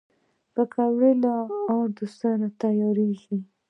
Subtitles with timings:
[0.53, 1.33] پکورې له
[1.77, 3.37] آردو سره تیارېږي